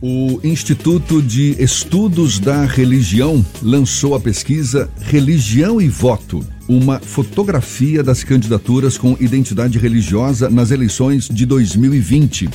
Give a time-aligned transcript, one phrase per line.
[0.00, 8.22] O Instituto de Estudos da Religião lançou a pesquisa Religião e Voto, uma fotografia das
[8.22, 12.48] candidaturas com identidade religiosa nas eleições de 2020.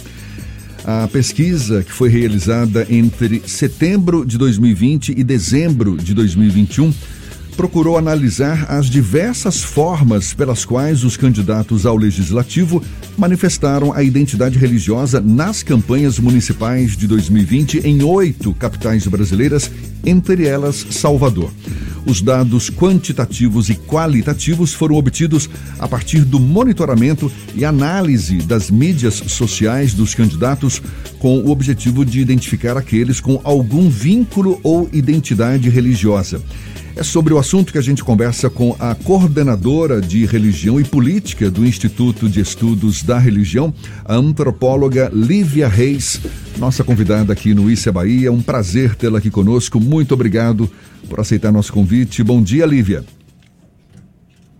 [0.86, 6.94] A pesquisa, que foi realizada entre setembro de 2020 e dezembro de 2021,
[7.54, 12.83] procurou analisar as diversas formas pelas quais os candidatos ao legislativo
[13.17, 19.70] manifestaram a identidade religiosa nas campanhas municipais de 2020 em oito capitais brasileiras,
[20.03, 21.52] entre elas Salvador.
[22.05, 29.13] Os dados quantitativos e qualitativos foram obtidos a partir do monitoramento e análise das mídias
[29.13, 30.81] sociais dos candidatos,
[31.20, 36.41] com o objetivo de identificar aqueles com algum vínculo ou identidade religiosa.
[36.95, 41.49] É sobre o assunto que a gente conversa com a coordenadora de religião e política
[41.49, 43.73] do Instituto de Estudos da Religião,
[44.05, 46.21] a antropóloga Lívia Reis,
[46.59, 48.27] nossa convidada aqui no Bahia.
[48.27, 49.79] É um prazer tê-la aqui conosco.
[49.79, 50.70] Muito obrigado
[51.09, 52.23] por aceitar nosso convite.
[52.23, 53.03] Bom dia, Lívia.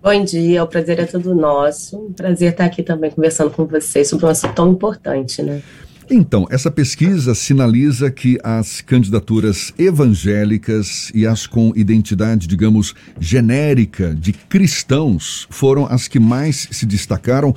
[0.02, 1.98] Bom dia, o prazer é todo nosso.
[1.98, 5.62] Um prazer estar aqui também conversando com vocês sobre um assunto tão importante, né?
[6.10, 14.34] Então, essa pesquisa sinaliza que as candidaturas evangélicas e as com identidade, digamos, genérica de
[14.34, 17.56] cristãos foram as que mais se destacaram.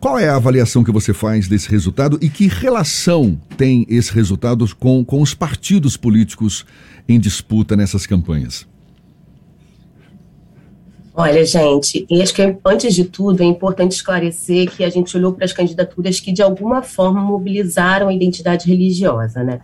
[0.00, 4.68] Qual é a avaliação que você faz desse resultado e que relação tem esse resultado
[4.76, 6.66] com, com os partidos políticos
[7.08, 8.66] em disputa nessas campanhas?
[11.16, 15.32] Olha, gente, e acho que antes de tudo é importante esclarecer que a gente olhou
[15.32, 19.60] para as candidaturas que de alguma forma mobilizaram a identidade religiosa, né?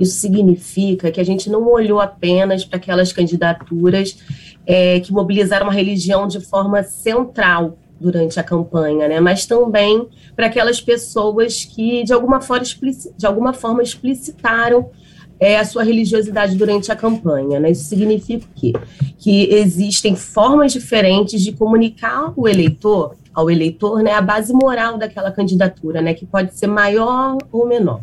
[0.00, 4.18] Isso significa que a gente não olhou apenas para aquelas candidaturas
[4.66, 9.20] é, que mobilizaram a religião de forma central durante a campanha, né?
[9.20, 12.64] Mas também para aquelas pessoas que de alguma forma,
[13.16, 14.90] de alguma forma explicitaram
[15.40, 17.58] é, a sua religiosidade durante a campanha.
[17.58, 17.70] Né?
[17.70, 18.72] Isso significa o quê?
[19.18, 25.30] Que existem formas diferentes de comunicar o eleitor, ao eleitor, né, a base moral daquela
[25.30, 28.02] candidatura, né, que pode ser maior ou menor.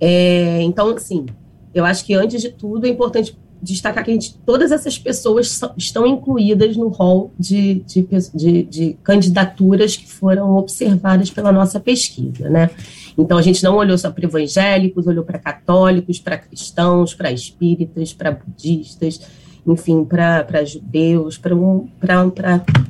[0.00, 1.26] É, então, assim,
[1.74, 5.48] eu acho que antes de tudo é importante destacar que a gente, todas essas pessoas
[5.48, 11.78] são, estão incluídas no rol de, de, de, de, candidaturas que foram observadas pela nossa
[11.78, 12.70] pesquisa, né?
[13.16, 18.12] Então, a gente não olhou só para evangélicos, olhou para católicos, para cristãos, para espíritas,
[18.12, 19.20] para budistas,
[19.66, 21.88] enfim, para judeus, para um,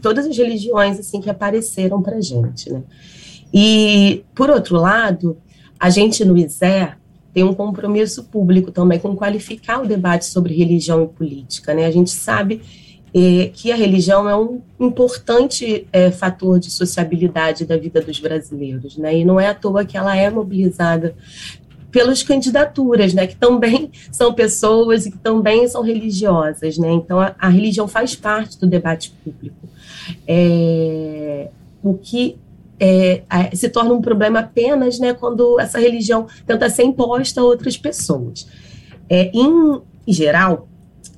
[0.01, 2.83] todas as religiões assim que apareceram para a gente, né?
[3.53, 5.37] E, por outro lado,
[5.79, 6.97] a gente no ISER
[7.33, 11.75] tem um compromisso público também com qualificar o debate sobre religião e política.
[11.75, 11.87] Né?
[11.87, 12.61] A gente sabe
[13.15, 18.97] é, que a religião é um importante é, fator de sociabilidade da vida dos brasileiros,
[18.97, 19.19] né?
[19.19, 21.15] e não é à toa que ela é mobilizada
[21.91, 27.35] pelas candidaturas, né, que também são pessoas e que também são religiosas, né, então a,
[27.39, 29.69] a religião faz parte do debate público.
[30.27, 31.51] É,
[31.83, 32.39] o que
[32.85, 33.23] é,
[33.55, 38.49] se torna um problema apenas né, quando essa religião tenta ser imposta a outras pessoas.
[39.09, 40.69] É, em, geral,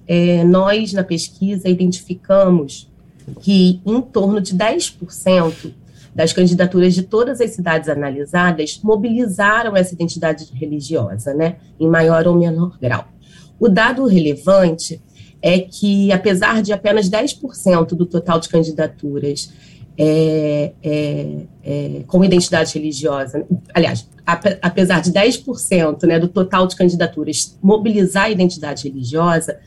[0.06, 2.92] é, nós na pesquisa identificamos
[3.40, 5.72] que em torno de 10%
[6.14, 12.34] das candidaturas de todas as cidades analisadas mobilizaram essa identidade religiosa, né, em maior ou
[12.34, 13.06] menor grau.
[13.58, 15.00] O dado relevante
[15.40, 19.50] é que, apesar de apenas 10% do total de candidaturas
[19.96, 24.08] é, é, é, com identidade religiosa, aliás,
[24.60, 29.58] apesar de 10% né, do total de candidaturas mobilizar a identidade religiosa,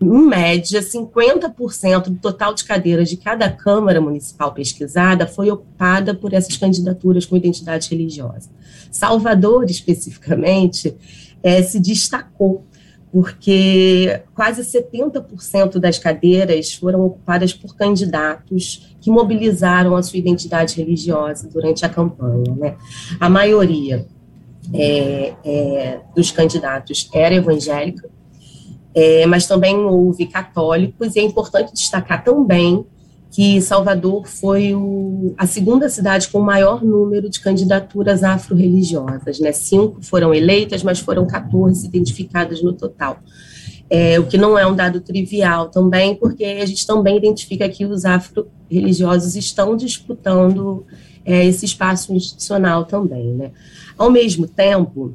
[0.00, 6.32] em média, 50% do total de cadeiras de cada Câmara Municipal pesquisada foi ocupada por
[6.32, 8.48] essas candidaturas com identidade religiosa.
[8.92, 10.96] Salvador, especificamente,
[11.42, 12.64] é, se destacou
[13.12, 21.48] porque quase 70% das cadeiras foram ocupadas por candidatos que mobilizaram a sua identidade religiosa
[21.48, 22.54] durante a campanha.
[22.54, 22.76] Né?
[23.18, 24.06] A maioria
[24.74, 28.08] é, é, dos candidatos era evangélica,
[28.94, 32.84] é, mas também houve católicos, e é importante destacar também
[33.30, 39.38] que Salvador foi o, a segunda cidade com o maior número de candidaturas afro-religiosas.
[39.38, 39.52] Né?
[39.52, 43.18] Cinco foram eleitas, mas foram 14 identificadas no total.
[43.90, 47.86] É, o que não é um dado trivial também, porque a gente também identifica que
[47.86, 50.84] os afro-religiosos estão disputando
[51.24, 53.34] é, esse espaço institucional também.
[53.34, 53.50] Né?
[53.96, 55.14] Ao mesmo tempo,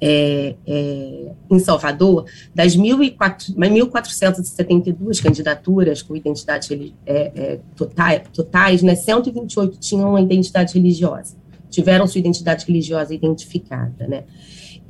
[0.00, 2.24] é, é, em Salvador,
[2.54, 11.34] das 1.472 candidaturas com identidade é, é totais, totais né, 128 tinham uma identidade religiosa,
[11.68, 14.06] tiveram sua identidade religiosa identificada.
[14.06, 14.24] Né?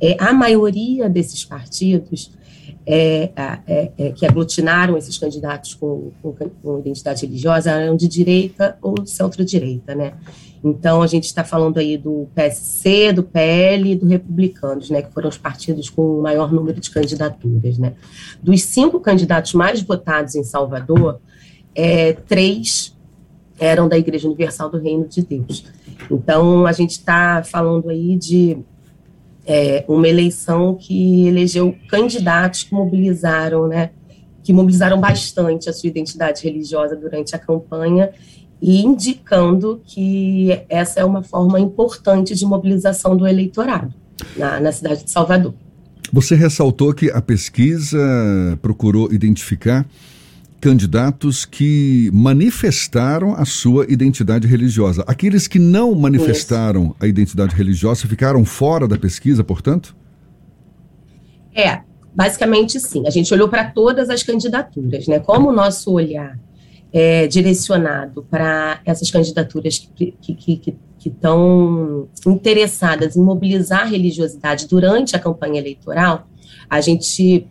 [0.01, 2.31] é, a maioria desses partidos
[2.85, 3.29] é,
[4.15, 10.13] que aglutinaram esses candidatos com, com, com, identidade religiosa eram de direita ou centro-direita, né?
[10.63, 15.11] Então, a gente está falando aí do PSC, do PL e do Republicanos, né, que
[15.11, 17.93] foram os partidos com o maior número de candidaturas, né?
[18.41, 21.19] Dos cinco candidatos mais votados em Salvador,
[21.73, 22.95] é, três
[23.59, 25.65] eram da Igreja Universal do Reino de Deus.
[26.09, 28.57] Então, a gente está falando aí de
[29.45, 33.91] é, uma eleição que elegeu candidatos que mobilizaram, né,
[34.43, 38.11] que mobilizaram bastante a sua identidade religiosa durante a campanha
[38.61, 43.93] e indicando que essa é uma forma importante de mobilização do eleitorado
[44.37, 45.53] na, na cidade de Salvador.
[46.13, 47.97] Você ressaltou que a pesquisa
[48.61, 49.85] procurou identificar
[50.59, 55.03] candidatos que manifestaram a sua identidade religiosa.
[55.07, 56.95] Aqueles que não manifestaram Isso.
[56.99, 59.95] a identidade religiosa ficaram fora da pesquisa, portanto?
[61.55, 61.79] É,
[62.13, 63.07] basicamente sim.
[63.07, 65.19] A gente olhou para todas as candidaturas, né?
[65.19, 66.37] Como o nosso olhar
[66.93, 74.67] é direcionado para essas candidaturas que estão que, que, que interessadas em mobilizar a religiosidade
[74.67, 76.27] durante a campanha eleitoral,
[76.69, 77.47] a gente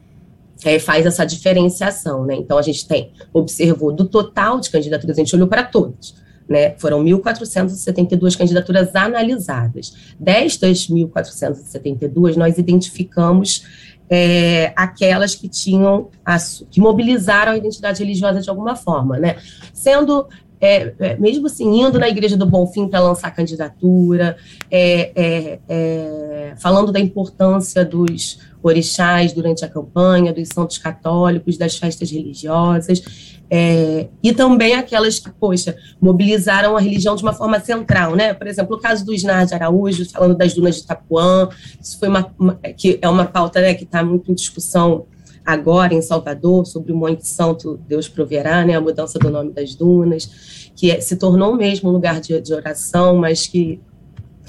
[0.64, 2.34] é, faz essa diferenciação, né?
[2.36, 6.14] Então a gente tem, observou do total de candidaturas, a gente olhou para todos,
[6.50, 6.74] né?
[6.78, 9.94] Foram 1.472 candidaturas analisadas.
[10.18, 13.64] Destas 1.472, nós identificamos
[14.10, 16.36] é, aquelas que tinham, a,
[16.68, 19.36] que mobilizaram a identidade religiosa de alguma forma, né?
[19.72, 20.26] Sendo
[20.60, 24.36] é, é, mesmo assim, indo na Igreja do Bonfim para lançar candidatura,
[24.70, 32.10] é, é, falando da importância dos orixás durante a campanha, dos santos católicos, das festas
[32.10, 33.02] religiosas,
[33.50, 38.32] é, e também aquelas que, poxa, mobilizaram a religião de uma forma central, né?
[38.32, 41.48] Por exemplo, o caso do Isnar de Araújo, falando das dunas de Itapuã,
[41.80, 45.06] isso foi uma, uma que é uma pauta né, que está muito em discussão
[45.44, 49.74] agora em Salvador, sobre o Monte Santo, Deus proverá, né, a mudança do nome das
[49.74, 53.80] dunas, que é, se tornou mesmo um lugar de, de oração, mas que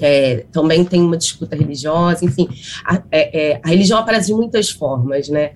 [0.00, 2.48] é, também tem uma disputa religiosa, enfim,
[2.84, 5.52] a, é, é a religião aparece de muitas formas, né,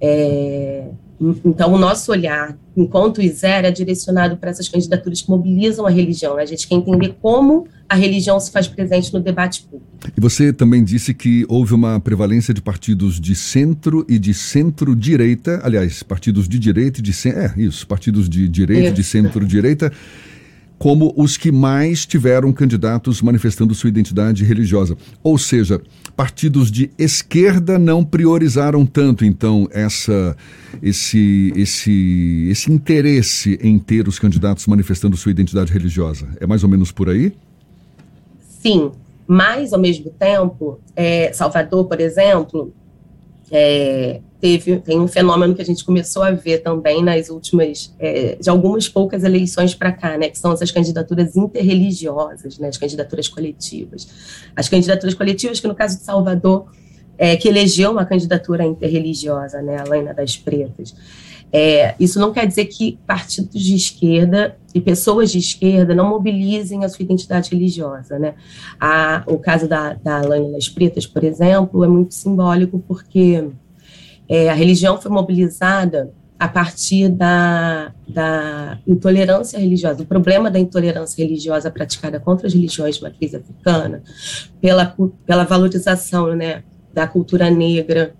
[0.00, 0.88] é,
[1.18, 6.36] então, o nosso olhar, enquanto ISER, é direcionado para essas candidaturas que mobilizam a religião.
[6.36, 6.42] Né?
[6.42, 9.86] A gente quer entender como a religião se faz presente no debate público.
[10.14, 15.60] E você também disse que houve uma prevalência de partidos de centro e de centro-direita,
[15.64, 17.40] aliás, partidos de direita e de centro.
[17.40, 19.90] É, isso, partidos de direita e de centro-direita
[20.78, 24.96] como os que mais tiveram candidatos manifestando sua identidade religiosa.
[25.22, 25.80] Ou seja,
[26.14, 30.36] partidos de esquerda não priorizaram tanto, então, essa,
[30.82, 36.28] esse, esse, esse interesse em ter os candidatos manifestando sua identidade religiosa.
[36.40, 37.32] É mais ou menos por aí?
[38.60, 38.90] Sim,
[39.26, 42.72] mas, ao mesmo tempo, é, Salvador, por exemplo,
[43.50, 48.36] é, teve tem um fenômeno que a gente começou a ver também nas últimas é,
[48.36, 53.28] de algumas poucas eleições para cá, né, que são essas candidaturas interreligiosas, né, as candidaturas
[53.28, 54.08] coletivas.
[54.54, 56.66] As candidaturas coletivas que no caso de Salvador
[57.18, 60.94] é, que elegeu uma candidatura interreligiosa, né, a Laina das Pretas.
[61.52, 66.84] É, isso não quer dizer que partidos de esquerda e pessoas de esquerda não mobilizem
[66.84, 68.34] a sua identidade religiosa, né?
[68.80, 73.48] A, o caso da, da Laina das Pretas, por exemplo, é muito simbólico porque
[74.28, 81.24] é, a religião foi mobilizada a partir da, da intolerância religiosa, o problema da intolerância
[81.24, 84.02] religiosa praticada contra as religiões de matriz africana,
[84.60, 88.14] pela, pela valorização né, da cultura negra.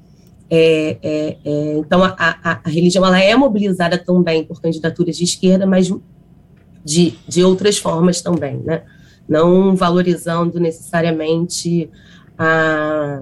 [0.49, 5.25] É, é, é, então, a, a, a, religião ela é mobilizada também por candidaturas de
[5.25, 5.93] esquerda, mas
[6.85, 8.83] de, de outras formas também, né?
[9.29, 11.91] não valorizando necessariamente
[12.39, 13.21] a,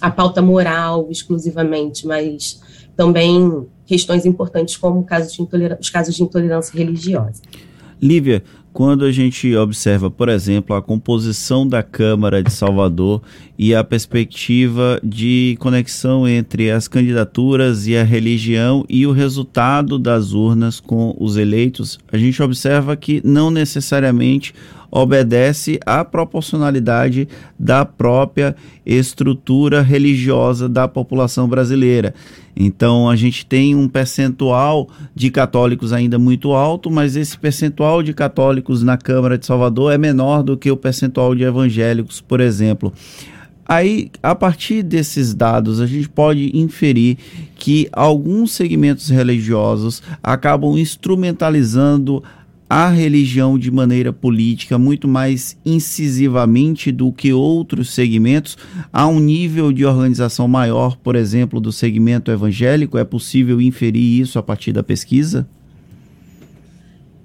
[0.00, 2.60] a pauta moral exclusivamente, mas
[2.96, 5.42] também questões importantes como casos de
[5.80, 7.42] os casos de intolerância religiosa.
[8.00, 8.42] Lívia,
[8.72, 13.22] quando a gente observa, por exemplo, a composição da Câmara de Salvador
[13.58, 20.32] e a perspectiva de conexão entre as candidaturas e a religião e o resultado das
[20.32, 24.54] urnas com os eleitos, a gente observa que não necessariamente
[24.90, 27.26] obedece à proporcionalidade
[27.58, 32.14] da própria estrutura religiosa da população brasileira.
[32.54, 38.12] Então a gente tem um percentual de católicos ainda muito alto, mas esse percentual de
[38.12, 42.92] católicos na Câmara de Salvador é menor do que o percentual de evangélicos, por exemplo.
[43.64, 47.16] Aí, a partir desses dados, a gente pode inferir
[47.56, 52.22] que alguns segmentos religiosos acabam instrumentalizando
[52.74, 58.56] a religião de maneira política muito mais incisivamente do que outros segmentos?
[58.90, 62.96] Há um nível de organização maior, por exemplo, do segmento evangélico?
[62.96, 65.46] É possível inferir isso a partir da pesquisa?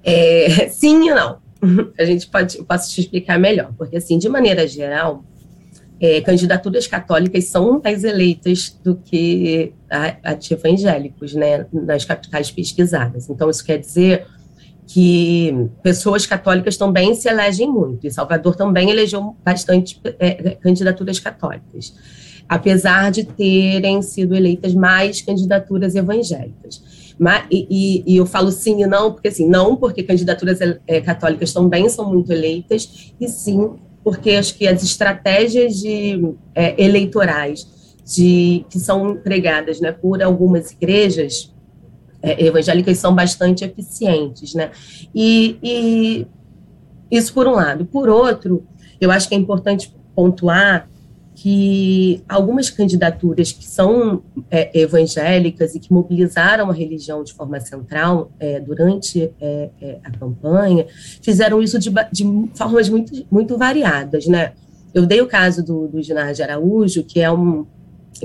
[0.04, 1.38] É, sim e não.
[1.98, 5.24] A gente pode, posso te explicar melhor, porque assim, de maneira geral,
[5.98, 10.14] é, candidaturas católicas são mais eleitas do que a,
[10.50, 13.30] evangélicos, né, nas capitais pesquisadas.
[13.30, 14.26] Então, isso quer dizer
[14.88, 21.94] que pessoas católicas também se elegem muito, e Salvador também elegeu bastante é, candidaturas católicas,
[22.48, 27.14] apesar de terem sido eleitas mais candidaturas evangélicas.
[27.18, 31.52] Mas, e, e, eu falo sim e não, porque assim, não porque candidaturas é, católicas
[31.52, 37.66] também são muito eleitas, e sim porque acho que as estratégias de, é, eleitorais
[38.06, 41.52] de, que são empregadas né, por algumas igrejas
[42.22, 44.70] é, evangélicas são bastante eficientes, né?
[45.14, 46.26] E, e,
[47.10, 47.84] isso por um lado.
[47.86, 48.66] Por outro,
[49.00, 50.88] eu acho que é importante pontuar
[51.34, 58.32] que algumas candidaturas que são é, evangélicas e que mobilizaram a religião de forma central
[58.40, 60.84] é, durante é, é a campanha
[61.22, 62.24] fizeram isso de, de,
[62.56, 64.52] formas muito, muito variadas, né?
[64.92, 67.64] Eu dei o caso do, do Ginásio Araújo, que é um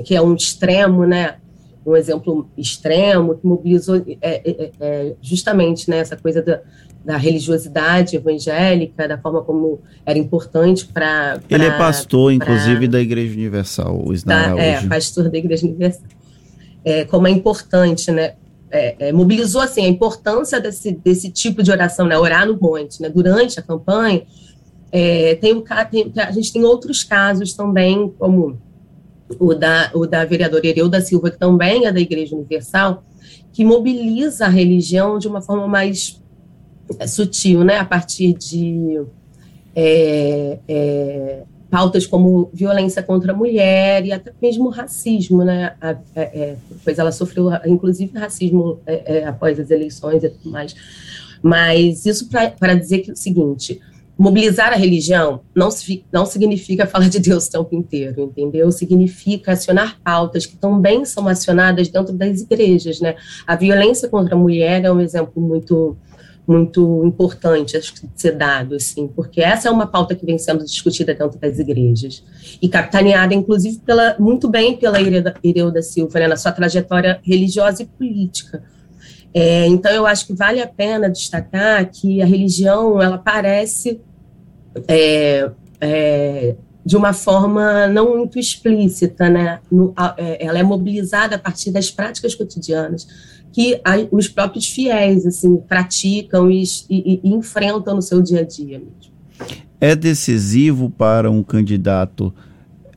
[0.04, 1.36] que é um extremo, né?
[1.86, 6.60] Um exemplo extremo que mobilizou é, é, é, justamente né, essa coisa da,
[7.04, 11.40] da, religiosidade evangélica, da forma como era importante para.
[11.48, 16.06] Ele é pastor, pra, inclusive, da Igreja Universal, o Isnar É, pastor da Igreja Universal.
[16.84, 18.34] É, como é importante, né?
[18.70, 22.18] É, é, mobilizou assim a importância desse, desse tipo de oração, né?
[22.18, 23.08] Orar no monte, né?
[23.08, 24.22] Durante a campanha,
[24.90, 28.58] é, tem, tem, a gente tem outros casos também, como
[29.38, 33.02] o da, o da vereadora Ereu da Silva, que também é da Igreja Universal,
[33.52, 36.20] que mobiliza a religião de uma forma mais
[36.98, 39.00] é, sutil, né, a partir de
[39.74, 46.22] é, é, pautas como violência contra a mulher e até mesmo racismo, né, a, é,
[46.22, 48.80] é pois ela sofreu, inclusive, racismo
[49.26, 50.74] após as eleições e tudo mais.
[51.42, 53.80] Mas isso para dizer que o seguinte,
[54.16, 55.68] mobilizar a religião não,
[56.12, 58.70] não significa falar de Deus o tempo inteiro, entendeu?
[58.70, 63.16] Significa acionar pautas que também são acionadas dentro das igrejas, né?
[63.46, 65.96] A violência contra a mulher é um exemplo muito
[66.46, 70.62] muito importante acho que ser dado, assim, porque essa é uma pauta que vem sendo
[70.62, 72.22] discutida dentro das igrejas
[72.60, 77.86] e capitaneada, inclusive, pela, muito bem pela Ireuda Silva, né, na sua trajetória religiosa e
[77.86, 78.62] política.
[79.34, 84.00] É, então, eu acho que vale a pena destacar que a religião, ela parece
[84.86, 85.50] é,
[85.80, 86.54] é,
[86.86, 89.58] de uma forma não muito explícita, né?
[89.70, 93.08] No, a, é, ela é mobilizada a partir das práticas cotidianas
[93.52, 98.44] que a, os próprios fiéis, assim, praticam e, e, e enfrentam no seu dia a
[98.44, 99.14] dia mesmo.
[99.80, 102.32] É decisivo para um candidato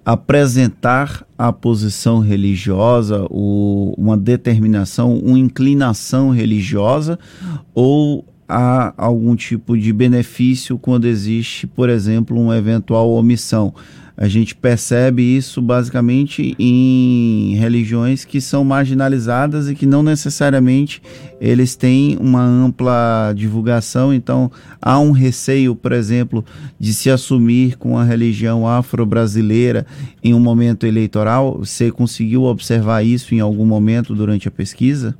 [0.07, 7.19] apresentar a posição religiosa, o, uma determinação, uma inclinação religiosa,
[7.75, 13.73] ou há algum tipo de benefício quando existe, por exemplo, uma eventual omissão?
[14.19, 21.03] A gente percebe isso basicamente em religiões que são marginalizadas e que não necessariamente
[21.39, 24.11] eles têm uma ampla divulgação.
[24.11, 26.43] Então, há um receio, por exemplo,
[26.79, 29.85] de se assumir com a religião afro-brasileira
[30.23, 31.59] em um momento eleitoral.
[31.59, 35.15] Você conseguiu observar isso em algum momento durante a pesquisa?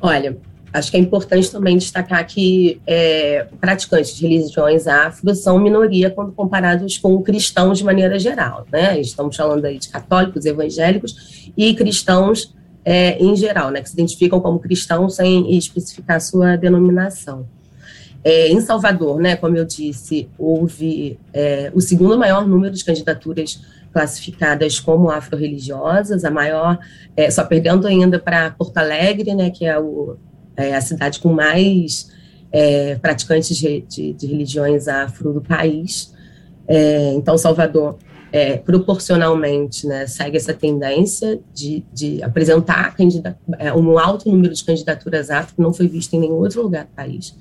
[0.00, 0.38] Olha,
[0.74, 6.32] Acho que é importante também destacar que é, praticantes de religiões afro são minoria quando
[6.32, 9.00] comparados com cristãos de maneira geral, né?
[9.00, 12.52] Estamos falando aí de católicos, evangélicos e cristãos
[12.84, 13.82] é, em geral, né?
[13.82, 17.46] Que se identificam como cristãos sem especificar sua denominação.
[18.24, 23.60] É, em Salvador, né, como eu disse, houve é, o segundo maior número de candidaturas
[23.92, 26.80] classificadas como afro-religiosas, a maior,
[27.16, 30.16] é, só perdendo ainda para Porto Alegre, né, que é o
[30.56, 32.10] é a cidade com mais
[32.52, 36.14] é, praticantes de, de, de, religiões afro do país.
[36.68, 37.98] É, então, Salvador,
[38.30, 42.94] é, proporcionalmente, né, segue essa tendência de, de apresentar
[43.58, 46.84] é, um alto número de candidaturas afro que não foi visto em nenhum outro lugar
[46.84, 47.36] do país,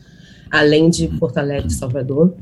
[0.52, 2.36] além de Porto Alegre e Salvador.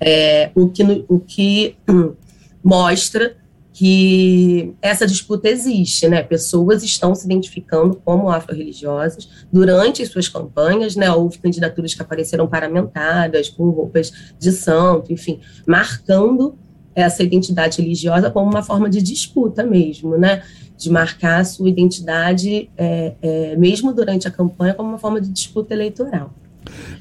[0.00, 1.76] É, o, que, o que
[2.62, 3.36] mostra
[3.74, 6.22] que essa disputa existe, né?
[6.22, 11.10] Pessoas estão se identificando como afro-religiosas durante suas campanhas, né?
[11.10, 16.54] Houve candidaturas que apareceram paramentadas, com roupas de santo, enfim, marcando
[16.94, 20.44] essa identidade religiosa como uma forma de disputa mesmo, né?
[20.78, 25.28] De marcar a sua identidade, é, é, mesmo durante a campanha, como uma forma de
[25.28, 26.32] disputa eleitoral.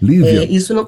[0.02, 0.42] Lívia.
[0.42, 0.88] É, isso não.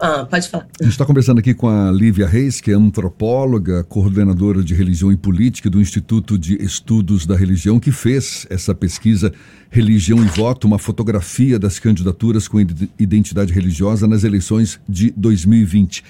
[0.00, 0.66] Ah, pode falar.
[0.80, 5.10] A gente está conversando aqui com a Lívia Reis, que é antropóloga, coordenadora de religião
[5.10, 9.32] e política do Instituto de Estudos da Religião, que fez essa pesquisa
[9.70, 12.58] Religião e Voto, uma fotografia das candidaturas com
[12.98, 16.04] identidade religiosa nas eleições de 2020.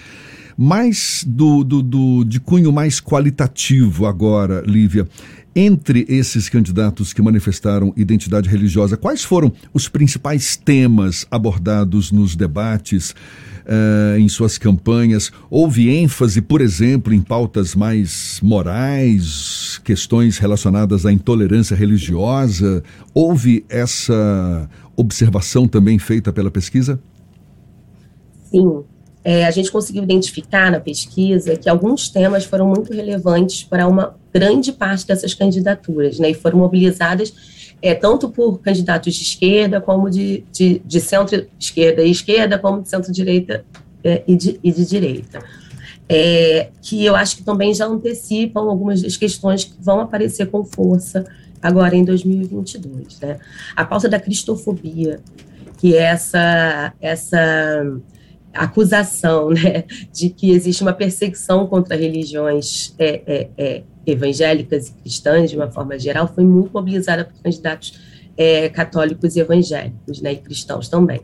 [0.61, 5.09] Mais do, do, do de cunho mais qualitativo agora, Lívia.
[5.55, 13.15] Entre esses candidatos que manifestaram identidade religiosa, quais foram os principais temas abordados nos debates?
[13.69, 15.31] uh, em suas campanhas?
[15.51, 22.83] Houve ênfase, por exemplo, em pautas mais morais, questões relacionadas à intolerância religiosa?
[23.13, 26.99] Houve essa observação também feita pela pesquisa?
[28.51, 28.83] Sim.
[29.31, 34.17] É, a gente conseguiu identificar na pesquisa que alguns temas foram muito relevantes para uma
[34.33, 37.35] grande parte dessas candidaturas, né, e foram mobilizadas
[37.83, 42.89] é, tanto por candidatos de esquerda, como de, de, de centro-esquerda e esquerda, como de
[42.89, 43.67] centro-direita
[44.03, 45.45] é, e, de, e de direita.
[46.09, 50.65] É, que eu acho que também já antecipam algumas das questões que vão aparecer com
[50.65, 51.27] força
[51.61, 53.21] agora em 2022.
[53.21, 53.39] Né?
[53.77, 55.21] A pauta da cristofobia,
[55.77, 57.85] que é essa, essa
[58.53, 65.51] acusação né, de que existe uma perseguição contra religiões é, é, é, evangélicas e cristãs,
[65.51, 67.99] de uma forma geral, foi muito mobilizada por candidatos
[68.37, 71.21] é, católicos e evangélicos, né, e cristãos também.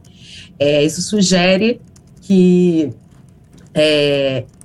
[0.59, 1.81] É, isso sugere
[2.21, 2.93] que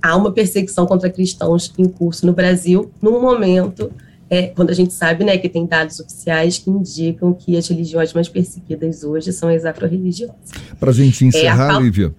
[0.01, 3.91] há uma perseguição contra cristãos em curso no Brasil, num momento
[4.29, 8.13] é, quando a gente sabe né, que tem dados oficiais que indicam que as religiões
[8.13, 10.35] mais perseguidas hoje são as afro-religiosas.
[10.79, 12.13] Para a gente encerrar, é, Lívia,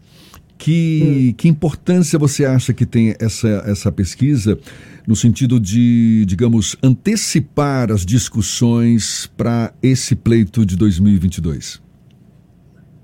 [0.61, 1.35] que, hum.
[1.38, 4.59] que importância você acha que tem essa, essa pesquisa
[5.07, 11.81] no sentido de, digamos, antecipar as discussões para esse pleito de 2022?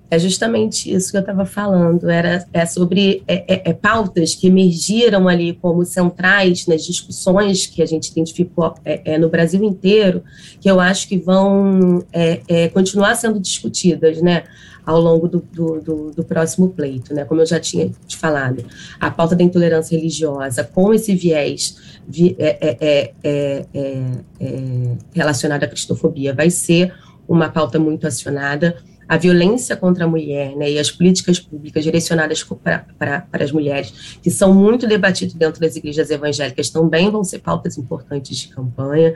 [0.09, 4.47] É justamente isso que eu estava falando, era é sobre é, é, é, pautas que
[4.47, 10.23] emergiram ali como centrais nas discussões que a gente identificou é, é no Brasil inteiro,
[10.61, 14.45] que eu acho que vão é, continuar sendo discutidas, né?
[14.87, 17.25] Ao longo do, do, do, do, próximo pleito, né?
[17.25, 18.65] Como eu já tinha te falado,
[19.01, 25.67] a pauta da intolerância religiosa com esse viés vi, é, é, é, é, relacionado à
[25.67, 26.95] cristofobia vai ser
[27.27, 28.77] uma pauta muito acionada.
[29.09, 34.31] A violência contra a mulher né, e as políticas públicas direcionadas para as mulheres, que
[34.33, 39.15] são muito debatidas dentro das igrejas evangélicas, também vão ser pautas importantes de campanha.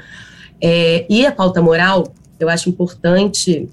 [0.63, 3.69] e a pauta moral, eu acho importante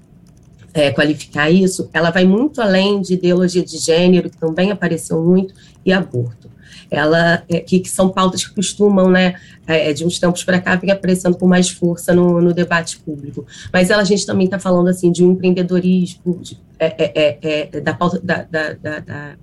[0.78, 5.52] é, qualificar isso, ela vai muito além de ideologia de gênero, que também apareceu muito,
[5.84, 6.48] e aborto.
[6.90, 9.34] Ela, é, que, que, são pautas que costumam, né,
[9.66, 13.44] é, de uns tempos para cá, vir aparecendo com mais força no, no, debate público.
[13.72, 17.80] Mas ela, a gente também está falando, assim, de um empreendedorismo, de, é, é, é,
[17.80, 19.36] da pauta, da, da, da, da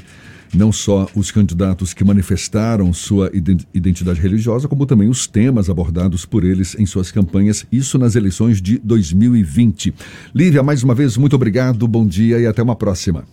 [0.54, 3.30] não só os candidatos que manifestaram sua
[3.74, 8.62] identidade religiosa, como também os temas abordados por eles em suas campanhas, isso nas eleições
[8.62, 9.92] de 2020.
[10.34, 13.24] Lívia, mais uma vez, muito obrigado, bom dia e até uma próxima.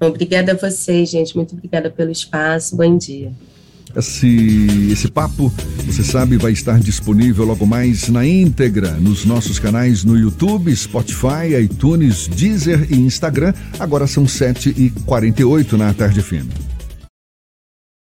[0.00, 1.36] Obrigada a vocês, gente.
[1.36, 2.76] Muito obrigada pelo espaço.
[2.76, 3.32] Bom dia.
[3.94, 5.52] Esse, esse papo,
[5.84, 11.54] você sabe, vai estar disponível logo mais na íntegra nos nossos canais no YouTube, Spotify,
[11.60, 13.52] iTunes, Deezer e Instagram.
[13.78, 16.69] Agora são 7h48 na tarde fina.